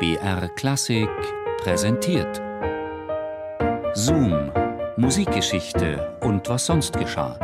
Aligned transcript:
BR 0.00 0.48
Klassik 0.56 1.10
präsentiert. 1.58 2.40
Zoom, 3.92 4.50
Musikgeschichte 4.96 6.16
und 6.22 6.48
was 6.48 6.64
sonst 6.64 6.98
geschah. 6.98 7.38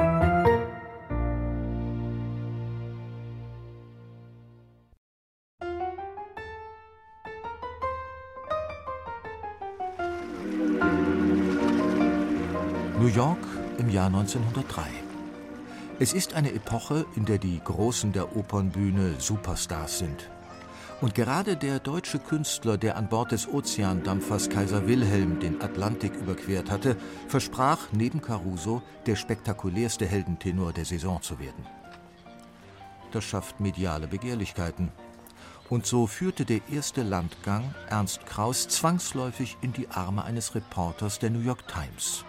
New 12.98 13.08
York 13.08 13.36
im 13.76 13.90
Jahr 13.90 14.06
1903. 14.06 14.80
Es 15.98 16.14
ist 16.14 16.32
eine 16.32 16.54
Epoche, 16.54 17.04
in 17.16 17.26
der 17.26 17.36
die 17.36 17.60
Großen 17.62 18.14
der 18.14 18.34
Opernbühne 18.34 19.16
Superstars 19.18 19.98
sind. 19.98 20.30
Und 21.02 21.14
gerade 21.14 21.56
der 21.56 21.78
deutsche 21.78 22.18
Künstler, 22.18 22.78
der 22.78 22.96
an 22.96 23.08
Bord 23.10 23.32
des 23.32 23.46
Ozeandampfers 23.46 24.48
Kaiser 24.48 24.86
Wilhelm 24.88 25.38
den 25.40 25.60
Atlantik 25.60 26.14
überquert 26.14 26.70
hatte, 26.70 26.96
versprach 27.28 27.92
neben 27.92 28.22
Caruso 28.22 28.80
der 29.04 29.16
spektakulärste 29.16 30.06
Heldentenor 30.06 30.72
der 30.72 30.86
Saison 30.86 31.20
zu 31.20 31.38
werden. 31.38 31.66
Das 33.12 33.24
schafft 33.24 33.60
mediale 33.60 34.08
Begehrlichkeiten. 34.08 34.90
Und 35.68 35.84
so 35.84 36.06
führte 36.06 36.46
der 36.46 36.60
erste 36.72 37.02
Landgang 37.02 37.74
Ernst 37.90 38.24
Kraus 38.24 38.66
zwangsläufig 38.68 39.58
in 39.60 39.74
die 39.74 39.88
Arme 39.90 40.24
eines 40.24 40.54
Reporters 40.54 41.18
der 41.18 41.28
New 41.28 41.40
York 41.40 41.68
Times. 41.68 42.24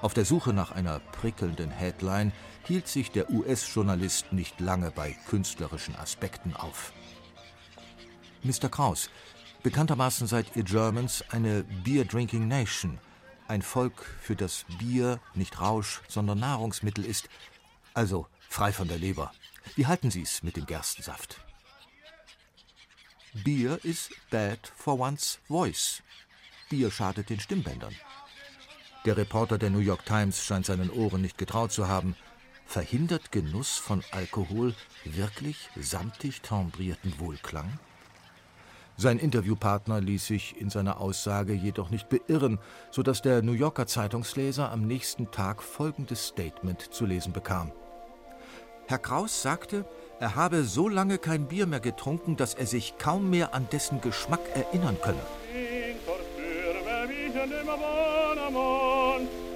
Auf 0.00 0.14
der 0.14 0.24
Suche 0.24 0.54
nach 0.54 0.70
einer 0.70 1.00
prickelnden 1.00 1.70
Headline 1.70 2.32
hielt 2.64 2.88
sich 2.88 3.10
der 3.10 3.30
US-Journalist 3.30 4.32
nicht 4.32 4.58
lange 4.58 4.90
bei 4.90 5.16
künstlerischen 5.28 5.96
Aspekten 5.96 6.54
auf. 6.54 6.92
Mr. 8.42 8.68
Kraus, 8.68 9.10
bekanntermaßen 9.62 10.26
seid 10.26 10.54
ihr 10.54 10.62
Germans 10.62 11.24
eine 11.30 11.64
Beer-Drinking 11.84 12.46
Nation, 12.46 12.98
ein 13.48 13.62
Volk, 13.62 14.04
für 14.20 14.36
das 14.36 14.64
Bier 14.78 15.20
nicht 15.34 15.60
Rausch, 15.60 16.00
sondern 16.08 16.38
Nahrungsmittel 16.38 17.04
ist, 17.04 17.28
also 17.94 18.26
frei 18.48 18.72
von 18.72 18.88
der 18.88 18.98
Leber. 18.98 19.32
Wie 19.74 19.86
halten 19.86 20.10
Sie 20.10 20.22
es 20.22 20.42
mit 20.42 20.56
dem 20.56 20.66
Gerstensaft? 20.66 21.40
Bier 23.44 23.78
is 23.84 24.10
bad 24.30 24.72
for 24.76 24.98
one's 24.98 25.38
voice. 25.48 26.02
Bier 26.68 26.90
schadet 26.90 27.30
den 27.30 27.40
Stimmbändern. 27.40 27.94
Der 29.04 29.16
Reporter 29.16 29.58
der 29.58 29.70
New 29.70 29.78
York 29.78 30.04
Times 30.06 30.44
scheint 30.44 30.66
seinen 30.66 30.90
Ohren 30.90 31.22
nicht 31.22 31.38
getraut 31.38 31.72
zu 31.72 31.88
haben. 31.88 32.16
Verhindert 32.66 33.32
Genuss 33.32 33.76
von 33.76 34.04
Alkohol 34.10 34.74
wirklich 35.04 35.70
samtig 35.76 36.42
timbrierten 36.42 37.18
Wohlklang? 37.18 37.78
Sein 39.00 39.20
Interviewpartner 39.20 40.00
ließ 40.00 40.26
sich 40.26 40.60
in 40.60 40.70
seiner 40.70 41.00
Aussage 41.00 41.52
jedoch 41.52 41.90
nicht 41.90 42.08
beirren, 42.08 42.58
so 42.90 43.04
dass 43.04 43.22
der 43.22 43.42
New 43.42 43.52
Yorker 43.52 43.86
Zeitungsleser 43.86 44.72
am 44.72 44.88
nächsten 44.88 45.30
Tag 45.30 45.62
folgendes 45.62 46.26
Statement 46.26 46.92
zu 46.92 47.06
lesen 47.06 47.32
bekam. 47.32 47.70
Herr 48.88 48.98
Kraus 48.98 49.40
sagte, 49.40 49.84
er 50.18 50.34
habe 50.34 50.64
so 50.64 50.88
lange 50.88 51.18
kein 51.18 51.46
Bier 51.46 51.66
mehr 51.66 51.78
getrunken, 51.78 52.36
dass 52.36 52.54
er 52.54 52.66
sich 52.66 52.98
kaum 52.98 53.30
mehr 53.30 53.54
an 53.54 53.68
dessen 53.70 54.00
Geschmack 54.00 54.40
erinnern 54.52 54.96
könne. 55.00 55.22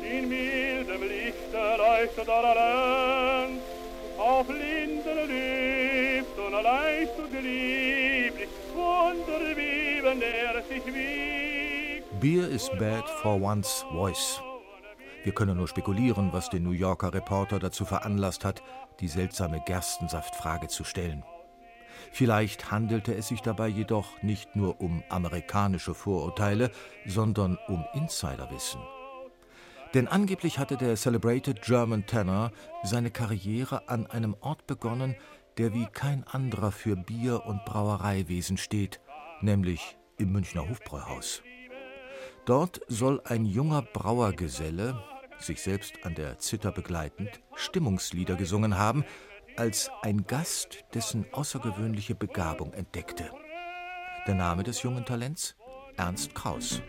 In 0.08 0.28
mildem 0.28 1.02
Lichte 1.02 1.76
leuchtet 1.78 2.28
allerlei, 2.28 3.48
auf 4.18 4.48
Linden 4.48 5.28
und 6.46 6.52
leicht 6.52 7.18
und 7.18 7.32
lieblich, 7.32 8.48
wunderbebend 8.74 10.22
er 10.22 10.62
sich 10.62 10.86
wiegt. 10.86 12.20
Beer 12.20 12.48
is 12.48 12.70
bad 12.78 13.08
for 13.22 13.40
one's 13.40 13.84
voice. 13.92 14.40
Wir 15.24 15.32
können 15.32 15.56
nur 15.56 15.68
spekulieren, 15.68 16.32
was 16.32 16.50
den 16.50 16.64
New 16.64 16.72
Yorker 16.72 17.14
Reporter 17.14 17.58
dazu 17.58 17.84
veranlasst 17.84 18.44
hat, 18.44 18.62
die 19.00 19.08
seltsame 19.08 19.62
Gerstensaftfrage 19.64 20.69
zu 20.69 20.84
stellen. 20.84 21.22
Vielleicht 22.10 22.70
handelte 22.70 23.14
es 23.14 23.28
sich 23.28 23.41
dabei 23.41 23.69
jedoch 23.69 24.20
nicht 24.22 24.56
nur 24.56 24.81
um 24.81 25.02
amerikanische 25.08 25.94
Vorurteile, 25.94 26.70
sondern 27.06 27.58
um 27.69 27.84
Insiderwissen. 27.94 28.81
Denn 29.94 30.08
angeblich 30.08 30.58
hatte 30.58 30.76
der 30.76 30.97
Celebrated 30.97 31.62
German 31.62 32.06
Tenor 32.06 32.50
seine 32.82 33.10
Karriere 33.10 33.88
an 33.88 34.06
einem 34.06 34.34
Ort 34.41 34.66
begonnen, 34.66 35.16
der 35.58 35.74
wie 35.74 35.86
kein 35.86 36.24
anderer 36.24 36.72
für 36.72 36.96
Bier- 36.96 37.44
und 37.46 37.64
Brauereiwesen 37.64 38.56
steht, 38.56 39.00
nämlich 39.40 39.96
im 40.18 40.32
Münchner 40.32 40.68
Hofbräuhaus. 40.68 41.42
Dort 42.44 42.80
soll 42.88 43.20
ein 43.24 43.44
junger 43.44 43.82
Brauergeselle, 43.82 45.02
sich 45.38 45.60
selbst 45.60 45.94
an 46.04 46.14
der 46.14 46.38
Zither 46.38 46.72
begleitend, 46.72 47.40
Stimmungslieder 47.54 48.36
gesungen 48.36 48.78
haben, 48.78 49.04
als 49.56 49.90
ein 50.02 50.26
Gast 50.26 50.84
dessen 50.94 51.26
außergewöhnliche 51.32 52.14
Begabung 52.14 52.72
entdeckte. 52.72 53.30
Der 54.26 54.34
Name 54.34 54.62
des 54.62 54.82
jungen 54.82 55.04
Talents? 55.04 55.56
Ernst 55.96 56.34
Kraus. 56.34 56.80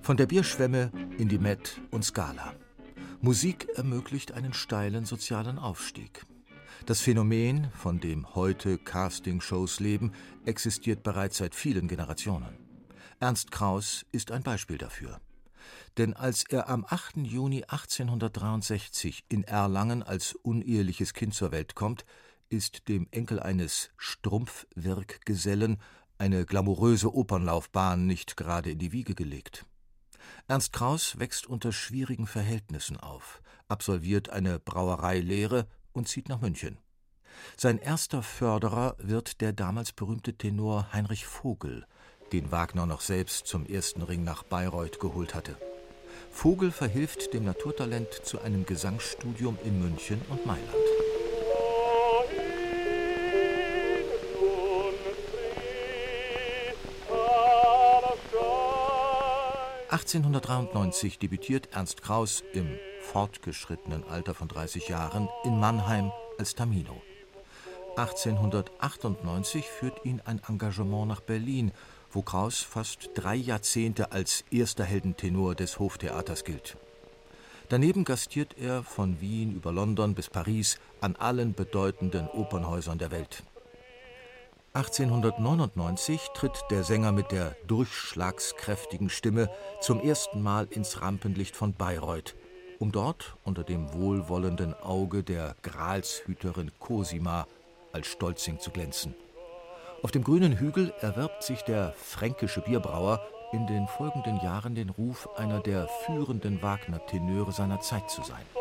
Von 0.00 0.16
der 0.16 0.26
Bierschwemme 0.26 0.90
in 1.18 1.28
die 1.28 1.38
Met 1.38 1.80
und 1.90 2.04
Skala. 2.04 2.54
Musik 3.22 3.68
ermöglicht 3.74 4.32
einen 4.32 4.54
steilen 4.54 5.04
sozialen 5.04 5.58
Aufstieg. 5.58 6.24
Das 6.86 7.02
Phänomen, 7.02 7.70
von 7.72 8.00
dem 8.00 8.34
heute 8.34 8.78
Castingshows 8.78 9.78
leben, 9.78 10.12
existiert 10.46 11.02
bereits 11.02 11.36
seit 11.36 11.54
vielen 11.54 11.86
Generationen. 11.86 12.56
Ernst 13.18 13.50
Kraus 13.50 14.06
ist 14.10 14.30
ein 14.30 14.42
Beispiel 14.42 14.78
dafür. 14.78 15.20
Denn 15.98 16.14
als 16.14 16.44
er 16.48 16.70
am 16.70 16.86
8. 16.88 17.18
Juni 17.18 17.62
1863 17.64 19.24
in 19.28 19.44
Erlangen 19.44 20.02
als 20.02 20.34
uneheliches 20.34 21.12
Kind 21.12 21.34
zur 21.34 21.52
Welt 21.52 21.74
kommt, 21.74 22.06
ist 22.48 22.88
dem 22.88 23.06
Enkel 23.10 23.38
eines 23.38 23.90
Strumpfwirkgesellen 23.98 25.76
eine 26.16 26.46
glamouröse 26.46 27.14
Opernlaufbahn 27.14 28.06
nicht 28.06 28.38
gerade 28.38 28.70
in 28.70 28.78
die 28.78 28.92
Wiege 28.92 29.14
gelegt. 29.14 29.66
Ernst 30.48 30.72
Kraus 30.72 31.18
wächst 31.18 31.46
unter 31.46 31.72
schwierigen 31.72 32.26
Verhältnissen 32.26 32.98
auf, 32.98 33.42
absolviert 33.68 34.30
eine 34.30 34.58
Brauereilehre 34.58 35.66
und 35.92 36.08
zieht 36.08 36.28
nach 36.28 36.40
München. 36.40 36.78
Sein 37.56 37.78
erster 37.78 38.22
Förderer 38.22 38.96
wird 38.98 39.40
der 39.40 39.52
damals 39.52 39.92
berühmte 39.92 40.34
Tenor 40.34 40.92
Heinrich 40.92 41.26
Vogel, 41.26 41.86
den 42.32 42.52
Wagner 42.52 42.86
noch 42.86 43.00
selbst 43.00 43.46
zum 43.46 43.66
ersten 43.66 44.02
Ring 44.02 44.24
nach 44.24 44.42
Bayreuth 44.42 45.00
geholt 45.00 45.34
hatte. 45.34 45.56
Vogel 46.30 46.70
verhilft 46.70 47.34
dem 47.34 47.44
Naturtalent 47.44 48.12
zu 48.24 48.40
einem 48.40 48.64
Gesangsstudium 48.66 49.58
in 49.64 49.80
München 49.80 50.20
und 50.28 50.46
Mailand. 50.46 50.74
1893 59.90 61.18
debütiert 61.18 61.70
Ernst 61.72 62.00
Kraus 62.00 62.44
im 62.52 62.78
fortgeschrittenen 63.00 64.04
Alter 64.04 64.34
von 64.34 64.46
30 64.46 64.86
Jahren 64.86 65.28
in 65.42 65.58
Mannheim 65.58 66.12
als 66.38 66.54
Tamino. 66.54 67.02
1898 67.96 69.64
führt 69.66 70.04
ihn 70.04 70.22
ein 70.24 70.40
Engagement 70.48 71.08
nach 71.08 71.20
Berlin, 71.20 71.72
wo 72.12 72.22
Kraus 72.22 72.60
fast 72.60 73.10
drei 73.14 73.34
Jahrzehnte 73.34 74.12
als 74.12 74.44
erster 74.52 74.84
Heldentenor 74.84 75.56
des 75.56 75.80
Hoftheaters 75.80 76.44
gilt. 76.44 76.76
Daneben 77.68 78.04
gastiert 78.04 78.56
er 78.58 78.84
von 78.84 79.20
Wien 79.20 79.52
über 79.52 79.72
London 79.72 80.14
bis 80.14 80.30
Paris 80.30 80.78
an 81.00 81.16
allen 81.16 81.52
bedeutenden 81.52 82.28
Opernhäusern 82.28 82.98
der 82.98 83.10
Welt. 83.10 83.42
1899 84.72 86.28
tritt 86.32 86.62
der 86.70 86.84
Sänger 86.84 87.10
mit 87.10 87.32
der 87.32 87.56
durchschlagskräftigen 87.66 89.10
Stimme 89.10 89.50
zum 89.80 89.98
ersten 90.00 90.42
Mal 90.42 90.68
ins 90.70 91.02
Rampenlicht 91.02 91.56
von 91.56 91.74
Bayreuth, 91.74 92.36
um 92.78 92.92
dort 92.92 93.36
unter 93.42 93.64
dem 93.64 93.92
wohlwollenden 93.92 94.74
Auge 94.74 95.24
der 95.24 95.56
Gralshüterin 95.62 96.70
Cosima 96.78 97.48
als 97.92 98.06
Stolzing 98.06 98.60
zu 98.60 98.70
glänzen. 98.70 99.16
Auf 100.04 100.12
dem 100.12 100.22
grünen 100.22 100.56
Hügel 100.56 100.94
erwirbt 101.00 101.42
sich 101.42 101.62
der 101.62 101.92
fränkische 101.96 102.60
Bierbrauer 102.60 103.20
in 103.52 103.66
den 103.66 103.88
folgenden 103.88 104.40
Jahren 104.40 104.76
den 104.76 104.90
Ruf, 104.90 105.28
einer 105.36 105.58
der 105.58 105.88
führenden 106.06 106.62
Wagner-Tenöre 106.62 107.50
seiner 107.50 107.80
Zeit 107.80 108.08
zu 108.08 108.22
sein. 108.22 108.59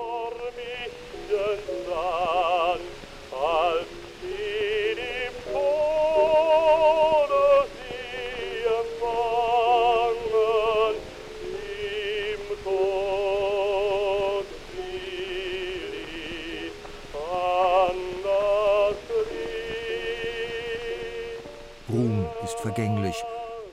Ist 22.50 22.60
vergänglich. 22.62 23.24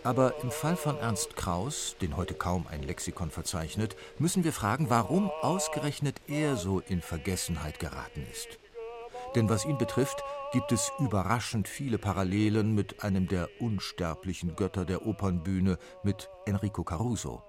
Aber 0.05 0.35
im 0.43 0.51
Fall 0.51 0.77
von 0.77 0.99
Ernst 0.99 1.35
Kraus, 1.35 1.97
den 2.03 2.15
heute 2.17 2.35
kaum 2.35 2.67
ein 2.71 2.83
Lexikon 2.83 3.31
verzeichnet, 3.31 3.97
müssen 4.19 4.45
wir 4.45 4.53
fragen, 4.53 4.91
warum 4.91 5.31
ausgerechnet 5.41 6.21
er 6.29 6.57
so 6.57 6.81
in 6.81 7.01
Vergessenheit 7.01 7.79
geraten 7.79 8.27
ist. 8.31 8.59
Denn 9.35 9.49
was 9.49 9.65
ihn 9.65 9.79
betrifft, 9.79 10.23
gibt 10.53 10.73
es 10.73 10.93
überraschend 10.99 11.69
viele 11.69 11.97
Parallelen 11.97 12.75
mit 12.75 13.03
einem 13.03 13.29
der 13.29 13.49
unsterblichen 13.61 14.57
Götter 14.57 14.85
der 14.85 15.07
Opernbühne, 15.07 15.79
mit 16.03 16.29
Enrico 16.45 16.85
Caruso. 16.85 17.43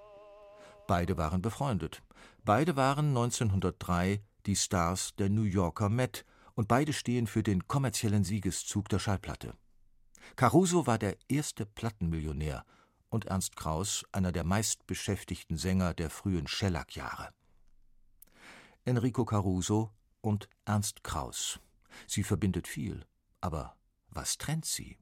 Beide 0.87 1.17
waren 1.17 1.41
befreundet. 1.41 2.01
Beide 2.45 2.77
waren 2.77 3.09
1903 3.09 4.21
die 4.45 4.55
Stars 4.55 5.13
der 5.17 5.29
New 5.29 5.43
Yorker 5.43 5.89
Met 5.89 6.25
und 6.55 6.69
beide 6.69 6.93
stehen 6.93 7.27
für 7.27 7.43
den 7.43 7.67
kommerziellen 7.67 8.23
Siegeszug 8.23 8.87
der 8.87 8.99
Schallplatte. 8.99 9.53
Caruso 10.35 10.87
war 10.87 10.97
der 10.97 11.17
erste 11.29 11.65
Plattenmillionär 11.65 12.65
und 13.09 13.25
Ernst 13.25 13.55
Kraus 13.55 14.05
einer 14.11 14.31
der 14.31 14.43
meistbeschäftigten 14.43 15.57
Sänger 15.57 15.93
der 15.93 16.09
frühen 16.09 16.47
Schellack-Jahre. 16.47 17.33
Enrico 18.85 19.25
Caruso 19.25 19.91
und 20.21 20.49
Ernst 20.65 21.03
Kraus. 21.03 21.59
Sie 22.05 22.23
verbindet 22.23 22.67
viel, 22.67 23.05
aber 23.41 23.75
was 24.09 24.37
trennt 24.37 24.65
sie? 24.65 24.97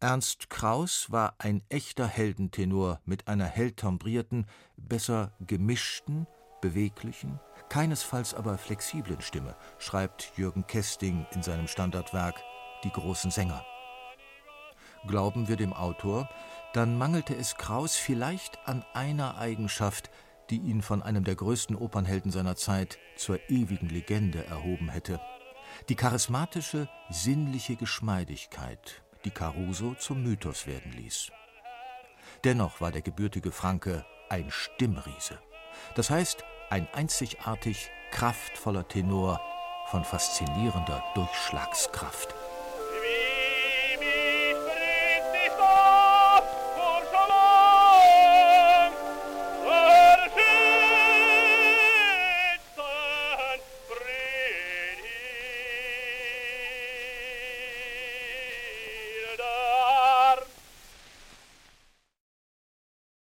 Ernst 0.00 0.50
Kraus 0.50 1.10
war 1.10 1.34
ein 1.38 1.62
echter 1.68 2.06
Heldentenor 2.06 3.00
mit 3.04 3.26
einer 3.26 3.46
hell 3.46 3.72
timbrierten, 3.72 4.46
besser 4.76 5.32
gemischten, 5.40 6.26
beweglichen, 6.60 7.40
keinesfalls 7.68 8.34
aber 8.34 8.58
flexiblen 8.58 9.20
Stimme, 9.22 9.56
schreibt 9.78 10.32
Jürgen 10.36 10.66
Kesting 10.66 11.26
in 11.32 11.42
seinem 11.42 11.68
Standardwerk 11.68 12.42
Die 12.84 12.90
großen 12.90 13.30
Sänger. 13.30 13.64
Glauben 15.06 15.48
wir 15.48 15.56
dem 15.56 15.72
Autor, 15.72 16.28
dann 16.72 16.96
mangelte 16.96 17.34
es 17.34 17.56
Kraus 17.56 17.96
vielleicht 17.96 18.58
an 18.66 18.84
einer 18.94 19.36
Eigenschaft, 19.36 20.10
die 20.50 20.58
ihn 20.58 20.82
von 20.82 21.02
einem 21.02 21.24
der 21.24 21.34
größten 21.34 21.76
Opernhelden 21.76 22.30
seiner 22.30 22.56
Zeit 22.56 22.98
zur 23.16 23.38
ewigen 23.48 23.88
Legende 23.88 24.46
erhoben 24.46 24.88
hätte. 24.88 25.20
Die 25.88 25.94
charismatische, 25.94 26.88
sinnliche 27.10 27.76
Geschmeidigkeit, 27.76 29.02
die 29.24 29.30
Caruso 29.30 29.94
zum 29.94 30.22
Mythos 30.22 30.66
werden 30.66 30.92
ließ. 30.92 31.30
Dennoch 32.44 32.80
war 32.80 32.92
der 32.92 33.02
gebürtige 33.02 33.52
Franke 33.52 34.04
ein 34.28 34.50
Stimmriese. 34.50 35.38
Das 35.94 36.10
heißt, 36.10 36.44
ein 36.70 36.88
einzigartig 36.92 37.90
kraftvoller 38.10 38.86
Tenor 38.88 39.40
von 39.86 40.04
faszinierender 40.04 41.02
Durchschlagskraft. 41.14 42.34